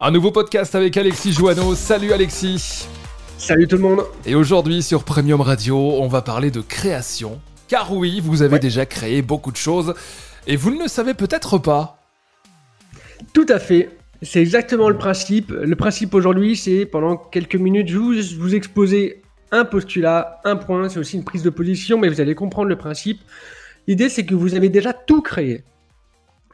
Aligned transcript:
Un 0.00 0.12
nouveau 0.12 0.30
podcast 0.30 0.76
avec 0.76 0.96
Alexis 0.96 1.32
Joanneau. 1.32 1.74
Salut 1.74 2.12
Alexis. 2.12 2.86
Salut 3.36 3.66
tout 3.66 3.74
le 3.74 3.82
monde. 3.82 4.02
Et 4.26 4.36
aujourd'hui 4.36 4.80
sur 4.80 5.02
Premium 5.02 5.40
Radio, 5.40 5.76
on 5.76 6.06
va 6.06 6.22
parler 6.22 6.52
de 6.52 6.60
création. 6.60 7.40
Car 7.66 7.92
oui, 7.92 8.20
vous 8.22 8.42
avez 8.42 8.60
déjà 8.60 8.86
créé 8.86 9.22
beaucoup 9.22 9.50
de 9.50 9.56
choses 9.56 9.94
et 10.46 10.54
vous 10.54 10.70
ne 10.70 10.80
le 10.80 10.86
savez 10.86 11.14
peut-être 11.14 11.58
pas. 11.58 11.98
Tout 13.32 13.46
à 13.48 13.58
fait. 13.58 13.90
C'est 14.22 14.40
exactement 14.40 14.88
le 14.88 14.96
principe. 14.96 15.50
Le 15.50 15.74
principe 15.74 16.14
aujourd'hui, 16.14 16.54
c'est 16.54 16.86
pendant 16.86 17.16
quelques 17.16 17.56
minutes, 17.56 17.88
je 17.88 17.98
vous, 17.98 18.14
vous 18.38 18.54
exposer 18.54 19.20
un 19.50 19.64
postulat, 19.64 20.40
un 20.44 20.54
point, 20.54 20.88
c'est 20.88 21.00
aussi 21.00 21.16
une 21.16 21.24
prise 21.24 21.42
de 21.42 21.50
position, 21.50 21.98
mais 21.98 22.08
vous 22.08 22.20
allez 22.20 22.36
comprendre 22.36 22.68
le 22.68 22.76
principe. 22.76 23.20
L'idée, 23.88 24.08
c'est 24.08 24.24
que 24.24 24.36
vous 24.36 24.54
avez 24.54 24.68
déjà 24.68 24.92
tout 24.92 25.22
créé. 25.22 25.64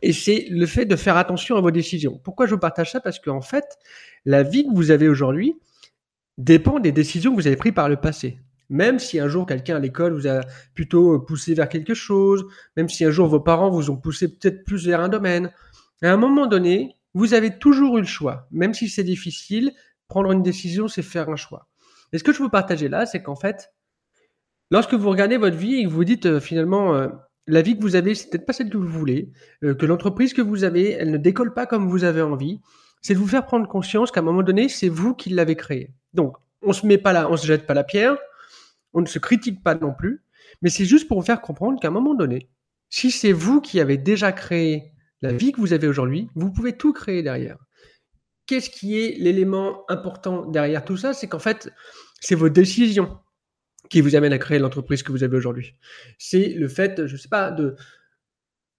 Et 0.05 0.13
c'est 0.13 0.49
le 0.51 0.67
fait 0.67 0.85
de 0.85 0.97
faire 0.97 1.17
attention 1.17 1.57
à 1.57 1.63
vos 1.63 1.71
décisions. 1.71 2.21
Pourquoi 2.23 2.45
je 2.45 2.51
vous 2.51 2.61
partage 2.61 2.93
ça? 2.93 3.01
Parce 3.01 3.19
qu'en 3.19 3.41
fait, 3.41 3.65
la 4.27 4.43
vie 4.43 4.67
que 4.67 4.75
vous 4.75 4.91
avez 4.91 5.09
aujourd'hui 5.09 5.57
dépend 6.37 6.79
des 6.79 6.93
décisions 6.93 7.31
que 7.31 7.41
vous 7.41 7.47
avez 7.47 7.57
prises 7.57 7.73
par 7.73 7.89
le 7.89 7.97
passé. 7.97 8.39
Même 8.69 8.99
si 8.99 9.19
un 9.19 9.29
jour 9.29 9.47
quelqu'un 9.47 9.77
à 9.77 9.79
l'école 9.79 10.13
vous 10.13 10.29
a 10.29 10.43
plutôt 10.75 11.21
poussé 11.21 11.55
vers 11.55 11.71
quelque 11.71 11.95
chose, 11.95 12.45
même 12.77 12.91
si 12.91 13.03
un 13.07 13.11
jour 13.11 13.29
vos 13.29 13.41
parents 13.41 13.71
vous 13.71 13.89
ont 13.89 13.97
poussé 13.97 14.29
peut-être 14.29 14.63
plus 14.65 14.87
vers 14.87 15.01
un 15.01 15.09
domaine, 15.09 15.51
à 16.03 16.13
un 16.13 16.19
moment 16.19 16.47
donné, 16.47 16.97
vous 17.15 17.33
avez 17.33 17.59
toujours 17.59 17.97
eu 17.97 18.03
le 18.03 18.07
choix. 18.07 18.47
Même 18.51 18.75
si 18.75 18.91
c'est 18.91 19.05
difficile, 19.05 19.73
prendre 20.07 20.33
une 20.33 20.43
décision, 20.43 20.87
c'est 20.87 21.01
faire 21.01 21.31
un 21.31 21.37
choix. 21.37 21.67
Et 22.13 22.19
ce 22.19 22.25
que 22.25 22.33
je 22.35 22.43
veux 22.43 22.51
partager 22.51 22.91
là, 22.91 23.07
c'est 23.07 23.23
qu'en 23.23 23.37
fait, 23.37 23.73
lorsque 24.71 24.93
vous 24.93 25.09
regardez 25.09 25.39
votre 25.39 25.57
vie 25.57 25.77
et 25.77 25.85
que 25.85 25.89
vous 25.89 26.05
dites 26.05 26.27
euh, 26.27 26.41
finalement, 26.41 26.95
euh, 26.95 27.09
la 27.47 27.63
vie 27.63 27.77
que 27.77 27.83
vous 27.83 27.97
avez, 27.97 28.15
c'est 28.15 28.31
peut-être 28.31 28.47
pas 28.47 28.53
celle 28.53 28.71
que 28.71 28.77
vous 28.77 28.89
voulez, 28.89 29.31
euh, 29.63 29.75
que 29.75 29.87
l'entreprise 29.87 30.33
que 30.33 30.43
vous 30.43 30.65
avez, 30.65 30.91
elle 30.93 31.11
ne 31.11 31.19
décolle 31.19 31.53
pas 31.53 31.67
comme 31.67 31.89
vous 31.89 32.05
avez 32.05 32.23
envie. 32.23 32.61
C'est 33.03 33.15
de 33.15 33.19
vous 33.19 33.29
faire 33.29 33.45
prendre 33.45 33.69
conscience 33.69 34.11
qu'à 34.11 34.21
un 34.21 34.25
moment 34.25 34.43
donné, 34.43 34.69
c'est 34.69 34.89
vous 34.89 35.15
qui 35.15 35.31
l'avez 35.31 35.57
créé. 35.57 35.91
Donc, 36.15 36.37
on 36.63 36.73
se 36.73 36.87
met 36.87 36.97
pas 36.97 37.13
là, 37.13 37.29
on 37.31 37.37
se 37.37 37.47
jette 37.47 37.67
pas 37.67 37.75
la 37.75 37.85
pierre, 37.85 38.17
on 38.95 39.03
ne 39.03 39.07
se 39.07 39.19
critique 39.19 39.63
pas 39.63 39.75
non 39.75 39.93
plus, 39.93 40.25
mais 40.63 40.71
c'est 40.71 40.87
juste 40.87 41.07
pour 41.09 41.21
vous 41.21 41.27
faire 41.27 41.43
comprendre 41.43 41.79
qu'à 41.79 41.89
un 41.89 41.91
moment 41.91 42.15
donné, 42.15 42.49
si 42.89 43.11
c'est 43.11 43.33
vous 43.33 43.61
qui 43.61 43.81
avez 43.81 43.99
déjà 43.99 44.33
créé 44.33 44.93
la 45.21 45.33
vie 45.33 45.53
que 45.53 45.61
vous 45.61 45.73
avez 45.73 45.87
aujourd'hui, 45.87 46.29
vous 46.35 46.51
pouvez 46.51 46.77
tout 46.77 46.93
créer 46.93 47.23
derrière. 47.23 47.59
Qu'est-ce 48.47 48.71
qui 48.71 48.99
est 48.99 49.19
l'élément 49.19 49.85
important 49.89 50.47
derrière 50.47 50.85
tout 50.85 50.97
ça? 50.97 51.13
C'est 51.13 51.27
qu'en 51.27 51.39
fait, 51.39 51.71
c'est 52.21 52.35
vos 52.35 52.49
décisions 52.49 53.19
qui 53.89 54.01
vous 54.01 54.17
amène 54.17 54.33
à 54.33 54.39
créer 54.39 54.59
l'entreprise 54.59 55.03
que 55.03 55.13
vous 55.13 55.23
avez 55.23 55.37
aujourd'hui. 55.37 55.75
C'est 56.19 56.49
le 56.49 56.69
fait, 56.69 57.07
je 57.07 57.13
ne 57.13 57.19
sais 57.19 57.29
pas, 57.29 57.51
de 57.51 57.77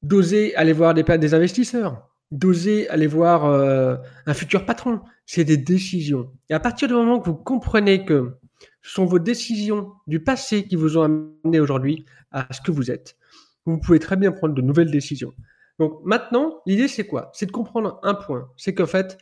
d'oser 0.02 0.56
aller 0.56 0.74
voir 0.74 0.94
des, 0.94 1.34
investisseurs, 1.34 2.10
d'oser 2.32 2.88
aller 2.90 3.08
voir 3.08 3.46
euh, 3.46 3.96
un 4.28 4.34
futur 4.34 4.66
patron. 4.66 5.02
C'est 5.26 5.44
des 5.44 5.58
décisions. 5.58 6.32
Et 6.50 6.54
à 6.54 6.60
partir 6.60 6.88
du 6.88 6.94
moment 6.94 7.20
que 7.20 7.30
vous 7.30 7.36
comprenez 7.36 8.06
que 8.06 8.36
ce 8.84 8.94
sont 8.94 9.06
vos 9.06 9.18
décisions 9.18 9.94
du 10.06 10.20
passé 10.20 10.66
qui 10.66 10.76
vous 10.76 10.98
ont 10.98 11.04
amené 11.04 11.60
aujourd'hui 11.60 12.06
à 12.32 12.48
ce 12.54 12.62
que 12.62 12.72
vous 12.72 12.92
êtes, 12.92 13.18
vous 13.66 13.80
pouvez 13.80 13.98
très 13.98 14.16
bien 14.16 14.32
prendre 14.32 14.54
de 14.54 14.62
nouvelles 14.62 14.92
décisions. 14.92 15.34
Donc 15.80 16.00
maintenant, 16.06 16.62
l'idée 16.68 16.88
c'est 16.88 17.08
quoi? 17.08 17.32
C'est 17.34 17.48
de 17.48 17.52
comprendre 17.52 18.00
un 18.04 18.14
point. 18.14 18.48
C'est 18.58 18.76
qu'en 18.76 18.86
fait, 18.86 19.18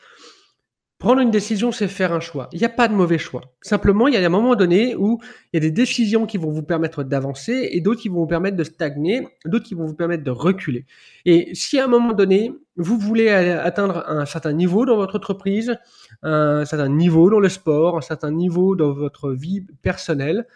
Prendre 1.04 1.20
une 1.20 1.32
décision, 1.32 1.74
c'est 1.74 1.90
faire 1.90 2.14
un 2.14 2.22
choix. 2.22 2.48
Il 2.54 2.60
n'y 2.60 2.66
a 2.66 2.70
pas 2.70 2.88
de 2.88 2.94
mauvais 2.94 3.18
choix. 3.18 3.42
Simplement, 3.60 4.08
il 4.08 4.14
y 4.14 4.18
a 4.18 4.26
un 4.26 4.30
moment 4.30 4.56
donné 4.56 4.96
où 4.96 5.20
il 5.52 5.56
y 5.56 5.58
a 5.58 5.60
des 5.60 5.70
décisions 5.70 6.26
qui 6.26 6.38
vont 6.38 6.50
vous 6.50 6.64
permettre 6.64 7.04
d'avancer 7.04 7.68
et 7.74 7.82
d'autres 7.82 8.00
qui 8.00 8.08
vont 8.08 8.22
vous 8.22 8.26
permettre 8.26 8.56
de 8.56 8.64
stagner, 8.64 9.28
d'autres 9.44 9.66
qui 9.66 9.74
vont 9.74 9.86
vous 9.86 9.96
permettre 9.96 10.24
de 10.24 10.32
reculer. 10.32 10.86
Et 11.26 11.54
si 11.56 11.78
à 11.78 11.84
un 11.84 11.88
moment 11.90 12.14
donné, 12.14 12.54
vous 12.78 12.98
voulez 12.98 13.28
atteindre 13.28 14.06
un 14.08 14.26
certain 14.26 14.54
niveau 14.54 14.86
dans 14.86 14.96
votre 14.96 15.18
entreprise, 15.18 15.76
un 16.22 16.64
certain 16.64 16.88
niveau 16.88 17.30
dans 17.30 17.42
le 17.42 17.50
sport, 17.50 17.98
un 17.98 18.02
certain 18.02 18.32
niveau 18.32 18.78
dans 18.78 18.94
votre 18.94 19.34
vie 19.34 19.66
personnelle, 19.82 20.48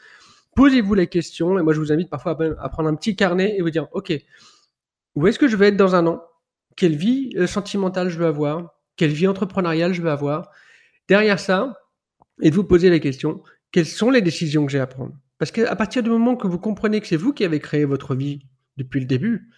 posez-vous 0.55 0.93
les 0.93 1.07
questions. 1.07 1.59
Et 1.59 1.61
moi, 1.61 1.73
je 1.73 1.79
vous 1.79 1.91
invite 1.91 2.09
parfois 2.09 2.37
à 2.61 2.69
prendre 2.69 2.87
un 2.87 2.95
petit 2.95 3.17
carnet 3.17 3.57
et 3.57 3.61
vous 3.61 3.69
dire, 3.69 3.89
OK, 3.91 4.13
où 5.13 5.27
est-ce 5.27 5.39
que 5.39 5.49
je 5.49 5.57
vais 5.57 5.67
être 5.67 5.77
dans 5.77 5.93
un 5.93 6.07
an? 6.07 6.23
Quelle 6.77 6.95
vie 6.95 7.33
euh, 7.35 7.47
sentimentale 7.47 8.07
je 8.07 8.17
veux 8.17 8.27
avoir? 8.27 8.76
Quelle 8.97 9.11
vie 9.11 9.27
entrepreneuriale 9.27 9.93
je 9.93 10.01
veux 10.01 10.09
avoir. 10.09 10.51
Derrière 11.07 11.39
ça, 11.39 11.77
et 12.41 12.49
de 12.49 12.55
vous 12.55 12.63
poser 12.63 12.89
la 12.89 12.99
question, 12.99 13.41
quelles 13.71 13.85
sont 13.85 14.09
les 14.09 14.21
décisions 14.21 14.65
que 14.65 14.71
j'ai 14.71 14.79
à 14.79 14.87
prendre? 14.87 15.13
Parce 15.37 15.51
qu'à 15.51 15.75
partir 15.75 16.03
du 16.03 16.09
moment 16.09 16.35
que 16.35 16.47
vous 16.47 16.59
comprenez 16.59 16.99
que 16.99 17.07
c'est 17.07 17.15
vous 17.15 17.33
qui 17.33 17.45
avez 17.45 17.59
créé 17.59 17.85
votre 17.85 18.15
vie 18.15 18.41
depuis 18.77 18.99
le 18.99 19.05
début, 19.05 19.49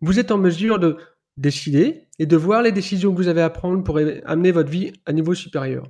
vous 0.00 0.18
êtes 0.18 0.30
en 0.30 0.38
mesure 0.38 0.78
de 0.78 0.96
décider 1.36 2.08
et 2.18 2.26
de 2.26 2.36
voir 2.36 2.62
les 2.62 2.72
décisions 2.72 3.12
que 3.12 3.16
vous 3.16 3.28
avez 3.28 3.42
à 3.42 3.50
prendre 3.50 3.82
pour 3.82 3.98
amener 4.24 4.52
votre 4.52 4.70
vie 4.70 4.92
à 5.06 5.10
un 5.10 5.12
niveau 5.12 5.34
supérieur. 5.34 5.88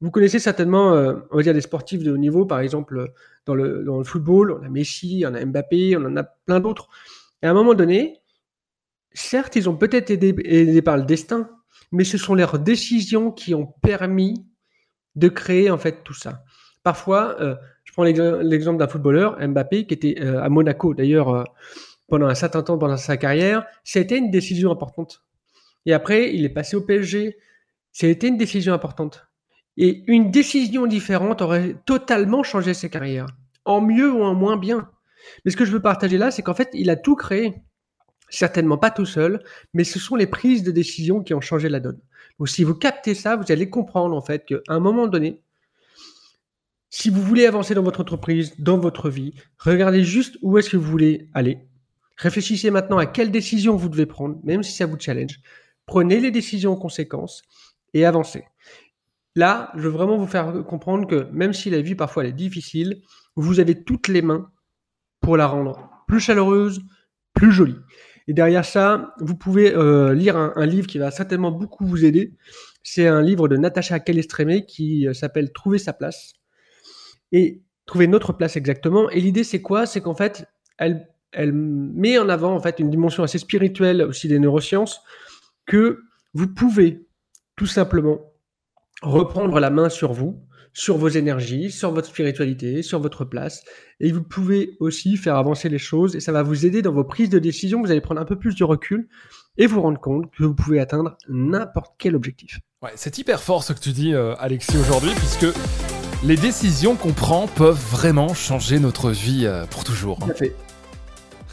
Vous 0.00 0.10
connaissez 0.10 0.40
certainement, 0.40 0.94
euh, 0.94 1.14
on 1.30 1.36
va 1.36 1.42
dire, 1.42 1.54
des 1.54 1.60
sportifs 1.60 2.02
de 2.02 2.10
haut 2.10 2.16
niveau, 2.18 2.44
par 2.44 2.58
exemple, 2.58 3.12
dans 3.46 3.54
le, 3.54 3.84
dans 3.84 3.98
le 3.98 4.04
football, 4.04 4.50
on 4.52 4.64
a 4.64 4.68
Messi, 4.68 5.24
on 5.26 5.34
a 5.34 5.44
Mbappé, 5.44 5.96
on 5.96 6.04
en 6.04 6.16
a 6.16 6.24
plein 6.24 6.58
d'autres. 6.58 6.88
Et 7.40 7.46
à 7.46 7.50
un 7.50 7.54
moment 7.54 7.74
donné, 7.74 8.20
certes, 9.12 9.54
ils 9.54 9.68
ont 9.68 9.76
peut-être 9.76 10.10
été 10.10 10.34
aidés 10.44 10.82
par 10.82 10.96
le 10.96 11.04
destin, 11.04 11.48
mais 11.90 12.04
ce 12.04 12.18
sont 12.18 12.34
leurs 12.34 12.58
décisions 12.58 13.30
qui 13.30 13.54
ont 13.54 13.66
permis 13.82 14.46
de 15.14 15.28
créer 15.28 15.70
en 15.70 15.78
fait 15.78 16.02
tout 16.04 16.14
ça. 16.14 16.44
Parfois, 16.82 17.40
euh, 17.40 17.54
je 17.84 17.92
prends 17.92 18.04
l'exemple 18.04 18.78
d'un 18.78 18.88
footballeur, 18.88 19.38
Mbappé, 19.40 19.86
qui 19.86 19.94
était 19.94 20.16
euh, 20.20 20.42
à 20.42 20.48
Monaco 20.48 20.94
d'ailleurs 20.94 21.28
euh, 21.28 21.44
pendant 22.08 22.26
un 22.26 22.34
certain 22.34 22.62
temps 22.62 22.78
pendant 22.78 22.96
sa 22.96 23.16
carrière. 23.16 23.64
C'était 23.84 24.18
une 24.18 24.30
décision 24.30 24.70
importante. 24.70 25.22
Et 25.86 25.92
après, 25.92 26.34
il 26.34 26.44
est 26.44 26.50
passé 26.50 26.76
au 26.76 26.80
PSG. 26.80 27.36
C'était 27.92 28.28
une 28.28 28.36
décision 28.36 28.72
importante. 28.72 29.26
Et 29.76 30.04
une 30.06 30.30
décision 30.30 30.86
différente 30.86 31.42
aurait 31.42 31.76
totalement 31.86 32.42
changé 32.42 32.74
sa 32.74 32.88
carrière, 32.88 33.26
en 33.64 33.80
mieux 33.80 34.12
ou 34.12 34.22
en 34.22 34.34
moins 34.34 34.56
bien. 34.56 34.90
Mais 35.44 35.50
ce 35.50 35.56
que 35.56 35.64
je 35.64 35.72
veux 35.72 35.80
partager 35.80 36.18
là, 36.18 36.30
c'est 36.30 36.42
qu'en 36.42 36.54
fait, 36.54 36.68
il 36.74 36.90
a 36.90 36.96
tout 36.96 37.16
créé 37.16 37.62
certainement 38.32 38.78
pas 38.78 38.90
tout 38.90 39.06
seul, 39.06 39.42
mais 39.74 39.84
ce 39.84 39.98
sont 39.98 40.16
les 40.16 40.26
prises 40.26 40.62
de 40.62 40.70
décision 40.70 41.22
qui 41.22 41.34
ont 41.34 41.40
changé 41.40 41.68
la 41.68 41.80
donne. 41.80 42.00
Donc 42.38 42.48
si 42.48 42.64
vous 42.64 42.74
captez 42.74 43.14
ça, 43.14 43.36
vous 43.36 43.50
allez 43.52 43.68
comprendre 43.70 44.16
en 44.16 44.22
fait 44.22 44.44
qu'à 44.44 44.56
un 44.68 44.80
moment 44.80 45.06
donné, 45.06 45.40
si 46.90 47.10
vous 47.10 47.22
voulez 47.22 47.46
avancer 47.46 47.74
dans 47.74 47.82
votre 47.82 48.00
entreprise, 48.00 48.54
dans 48.58 48.78
votre 48.78 49.08
vie, 49.08 49.34
regardez 49.58 50.04
juste 50.04 50.38
où 50.42 50.58
est-ce 50.58 50.70
que 50.70 50.76
vous 50.76 50.90
voulez 50.90 51.28
aller. 51.34 51.58
Réfléchissez 52.16 52.70
maintenant 52.70 52.98
à 52.98 53.06
quelles 53.06 53.30
décisions 53.30 53.76
vous 53.76 53.88
devez 53.88 54.06
prendre, 54.06 54.38
même 54.44 54.62
si 54.62 54.72
ça 54.72 54.86
vous 54.86 54.98
challenge. 54.98 55.40
Prenez 55.86 56.20
les 56.20 56.30
décisions 56.30 56.72
en 56.72 56.76
conséquence 56.76 57.42
et 57.94 58.04
avancez. 58.04 58.44
Là, 59.34 59.72
je 59.74 59.82
veux 59.82 59.88
vraiment 59.88 60.18
vous 60.18 60.26
faire 60.26 60.64
comprendre 60.66 61.06
que 61.06 61.28
même 61.32 61.52
si 61.54 61.70
la 61.70 61.80
vie 61.80 61.94
parfois 61.94 62.26
est 62.26 62.32
difficile, 62.32 63.00
vous 63.36 63.60
avez 63.60 63.82
toutes 63.82 64.08
les 64.08 64.20
mains 64.20 64.50
pour 65.20 65.36
la 65.36 65.46
rendre 65.46 65.90
plus 66.06 66.20
chaleureuse, 66.20 66.82
plus 67.32 67.52
jolie. 67.52 67.78
Et 68.28 68.34
derrière 68.34 68.64
ça, 68.64 69.14
vous 69.20 69.34
pouvez 69.34 69.74
euh, 69.74 70.14
lire 70.14 70.36
un, 70.36 70.66
livre 70.66 70.86
qui 70.86 70.98
va 70.98 71.10
certainement 71.10 71.50
beaucoup 71.50 71.86
vous 71.86 72.04
aider. 72.04 72.34
C'est 72.82 73.06
un 73.06 73.22
livre 73.22 73.48
de 73.48 73.56
Natacha 73.56 74.00
Calestremé 74.00 74.64
qui 74.64 75.08
euh, 75.08 75.12
s'appelle 75.12 75.52
Trouver 75.52 75.78
sa 75.78 75.92
place. 75.92 76.34
Et 77.32 77.62
trouver 77.86 78.06
notre 78.06 78.32
place 78.32 78.56
exactement. 78.56 79.10
Et 79.10 79.20
l'idée, 79.20 79.44
c'est 79.44 79.62
quoi? 79.62 79.86
C'est 79.86 80.00
qu'en 80.00 80.14
fait, 80.14 80.46
elle, 80.78 81.08
elle 81.32 81.52
met 81.52 82.18
en 82.18 82.28
avant 82.28 82.54
en 82.54 82.60
fait 82.60 82.78
une 82.78 82.90
dimension 82.90 83.22
assez 83.22 83.38
spirituelle 83.38 84.02
aussi 84.02 84.28
des 84.28 84.38
neurosciences 84.38 85.00
que 85.66 86.00
vous 86.34 86.48
pouvez 86.48 87.06
tout 87.56 87.66
simplement 87.66 88.32
reprendre 89.02 89.58
la 89.58 89.70
main 89.70 89.88
sur 89.88 90.12
vous 90.12 90.44
sur 90.72 90.96
vos 90.96 91.08
énergies, 91.08 91.70
sur 91.70 91.92
votre 91.92 92.08
spiritualité, 92.08 92.82
sur 92.82 93.00
votre 93.00 93.24
place. 93.24 93.62
Et 94.00 94.10
vous 94.10 94.22
pouvez 94.22 94.76
aussi 94.80 95.16
faire 95.16 95.36
avancer 95.36 95.68
les 95.68 95.78
choses 95.78 96.16
et 96.16 96.20
ça 96.20 96.32
va 96.32 96.42
vous 96.42 96.66
aider 96.66 96.82
dans 96.82 96.92
vos 96.92 97.04
prises 97.04 97.30
de 97.30 97.38
décision. 97.38 97.82
Vous 97.82 97.90
allez 97.90 98.00
prendre 98.00 98.20
un 98.20 98.24
peu 98.24 98.36
plus 98.36 98.56
de 98.56 98.64
recul 98.64 99.08
et 99.58 99.66
vous 99.66 99.80
rendre 99.82 100.00
compte 100.00 100.30
que 100.36 100.44
vous 100.44 100.54
pouvez 100.54 100.80
atteindre 100.80 101.16
n'importe 101.28 101.94
quel 101.98 102.16
objectif. 102.16 102.58
Ouais, 102.82 102.90
c'est 102.96 103.18
hyper 103.18 103.42
fort 103.42 103.62
ce 103.62 103.72
que 103.72 103.80
tu 103.80 103.90
dis, 103.90 104.14
euh, 104.14 104.34
Alexis, 104.38 104.76
aujourd'hui, 104.76 105.10
puisque 105.16 105.46
les 106.24 106.36
décisions 106.36 106.96
qu'on 106.96 107.12
prend 107.12 107.46
peuvent 107.46 107.80
vraiment 107.90 108.34
changer 108.34 108.78
notre 108.80 109.10
vie 109.10 109.44
euh, 109.44 109.66
pour 109.66 109.84
toujours. 109.84 110.18
Tout 110.18 110.30
à 110.30 110.34
fait. 110.34 110.54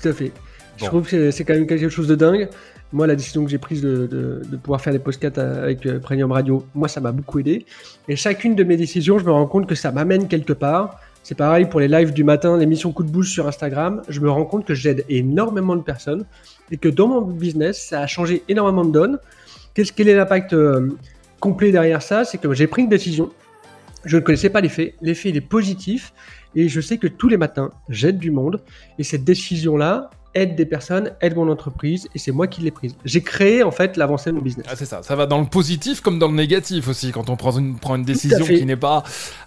Tout 0.01 0.07
à 0.07 0.13
fait. 0.13 0.31
Je 0.77 0.85
trouve 0.85 1.07
que 1.07 1.29
c'est 1.31 1.43
quand 1.43 1.55
même 1.55 1.67
quelque 1.67 1.89
chose 1.89 2.07
de 2.07 2.15
dingue. 2.15 2.49
Moi, 2.91 3.05
la 3.05 3.15
décision 3.15 3.43
que 3.43 3.51
j'ai 3.51 3.59
prise 3.59 3.81
de, 3.81 4.41
pouvoir 4.63 4.81
faire 4.81 4.93
des 4.93 4.99
podcasts 4.99 5.37
avec 5.37 5.85
euh, 5.85 5.99
Premium 5.99 6.31
Radio, 6.31 6.65
moi, 6.73 6.87
ça 6.87 6.99
m'a 6.99 7.11
beaucoup 7.11 7.39
aidé. 7.39 7.65
Et 8.07 8.15
chacune 8.15 8.55
de 8.55 8.63
mes 8.63 8.77
décisions, 8.77 9.19
je 9.19 9.25
me 9.25 9.31
rends 9.31 9.45
compte 9.45 9.67
que 9.67 9.75
ça 9.75 9.91
m'amène 9.91 10.27
quelque 10.27 10.53
part. 10.53 10.99
C'est 11.21 11.35
pareil 11.35 11.65
pour 11.65 11.79
les 11.79 11.87
lives 11.87 12.13
du 12.13 12.23
matin, 12.23 12.57
l'émission 12.57 12.91
Coup 12.91 13.03
de 13.03 13.11
bouche 13.11 13.31
sur 13.31 13.47
Instagram. 13.47 14.01
Je 14.09 14.19
me 14.19 14.31
rends 14.31 14.45
compte 14.45 14.65
que 14.65 14.73
j'aide 14.73 15.05
énormément 15.09 15.75
de 15.75 15.83
personnes 15.83 16.25
et 16.71 16.77
que 16.77 16.89
dans 16.89 17.07
mon 17.07 17.21
business, 17.21 17.79
ça 17.89 18.01
a 18.01 18.07
changé 18.07 18.41
énormément 18.49 18.85
de 18.85 18.91
donnes. 18.91 19.19
Qu'est-ce 19.75 19.93
quel 19.93 20.09
est 20.09 20.15
l'impact 20.15 20.53
euh, 20.53 20.97
complet 21.39 21.71
derrière 21.71 22.01
ça? 22.01 22.25
C'est 22.25 22.39
que 22.39 22.51
j'ai 22.53 22.65
pris 22.65 22.81
une 22.81 22.89
décision. 22.89 23.29
Je 24.05 24.17
ne 24.17 24.21
connaissais 24.21 24.49
pas 24.49 24.61
l'effet. 24.61 24.95
L'effet, 25.01 25.29
il 25.29 25.37
est 25.37 25.41
positif. 25.41 26.13
Et 26.55 26.67
je 26.67 26.81
sais 26.81 26.97
que 26.97 27.07
tous 27.07 27.27
les 27.27 27.37
matins, 27.37 27.69
j'aide 27.89 28.17
du 28.17 28.31
monde. 28.31 28.61
Et 28.97 29.03
cette 29.03 29.23
décision-là, 29.23 30.09
aide 30.35 30.55
des 30.55 30.65
personnes, 30.65 31.11
aide 31.21 31.35
mon 31.35 31.49
entreprise, 31.49 32.07
et 32.13 32.19
c'est 32.19 32.31
moi 32.31 32.47
qui 32.47 32.61
l'ai 32.61 32.71
prise. 32.71 32.95
J'ai 33.05 33.21
créé 33.21 33.63
en 33.63 33.71
fait 33.71 33.97
l'avancée 33.97 34.29
de 34.29 34.35
mon 34.35 34.41
business. 34.41 34.65
Ah, 34.69 34.75
c'est 34.75 34.85
ça, 34.85 35.01
ça 35.03 35.15
va 35.15 35.25
dans 35.25 35.39
le 35.39 35.45
positif 35.45 36.01
comme 36.01 36.19
dans 36.19 36.27
le 36.27 36.35
négatif 36.35 36.87
aussi. 36.87 37.11
Quand 37.11 37.29
on 37.29 37.35
prend 37.35 37.57
une, 37.57 37.77
prend 37.77 37.95
une 37.95 38.03
décision 38.03 38.45
qui 38.45 38.65
n'est 38.65 38.75
pas 38.75 39.03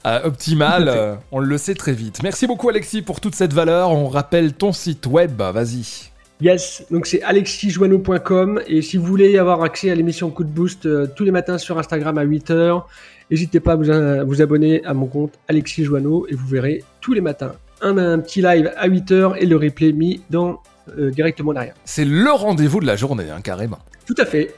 euh, 0.06 0.20
optimale, 0.25 0.88
euh, 0.88 1.14
on 1.31 1.38
le 1.38 1.58
sait 1.58 1.75
très 1.75 1.93
vite. 1.93 2.23
Merci 2.23 2.46
beaucoup 2.46 2.69
Alexis 2.69 3.02
pour 3.02 3.20
toute 3.20 3.34
cette 3.34 3.52
valeur. 3.52 3.90
On 3.90 4.08
rappelle 4.08 4.52
ton 4.52 4.73
site 4.73 5.06
web, 5.06 5.40
vas-y. 5.40 6.11
Yes, 6.40 6.85
donc 6.90 7.06
c'est 7.06 7.23
alexijoano.com 7.23 8.62
et 8.67 8.82
si 8.82 8.96
vous 8.96 9.06
voulez 9.06 9.38
avoir 9.38 9.62
accès 9.62 9.90
à 9.90 9.94
l'émission 9.94 10.28
Coup 10.31 10.43
de 10.43 10.49
Boost 10.49 10.87
euh, 10.87 11.06
tous 11.14 11.23
les 11.23 11.31
matins 11.31 11.56
sur 11.56 11.78
Instagram 11.78 12.19
à 12.19 12.25
8h, 12.25 12.82
n'hésitez 13.31 13.61
pas 13.61 13.73
à 13.73 13.76
vous, 13.76 14.26
vous, 14.26 14.43
abonner 14.43 14.85
à 14.85 14.93
mon 14.93 15.06
compte 15.06 15.38
Alexis 15.46 15.85
Joano 15.85 16.26
et 16.28 16.35
vous 16.35 16.46
verrez 16.49 16.82
tous 17.00 17.12
les 17.12 17.20
matins 17.20 17.52
un, 17.81 17.96
un 17.96 18.19
petit 18.19 18.43
live 18.43 18.73
à 18.76 18.88
8h 18.88 19.37
et 19.38 19.46
le 19.46 19.56
replay 19.56 19.93
mis 19.93 20.20
dans 20.31 20.61
euh, 20.99 21.11
directement 21.11 21.52
derrière. 21.52 21.75
C'est 21.84 22.05
le 22.05 22.31
rendez-vous 22.31 22.81
de 22.81 22.87
la 22.87 22.96
journée, 22.96 23.31
hein, 23.31 23.40
carrément. 23.43 23.79
Tout 24.06 24.14
à 24.19 24.26
fait. 24.26 24.55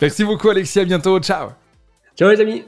Merci 0.00 0.24
beaucoup 0.24 0.50
Alexis, 0.50 0.80
à 0.80 0.84
bientôt, 0.84 1.18
ciao. 1.20 1.50
Ciao 2.16 2.30
les 2.30 2.40
amis. 2.40 2.64